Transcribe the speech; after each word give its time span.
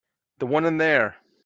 The 0.39 0.47
one 0.47 0.65
in 0.65 0.79
there. 0.79 1.17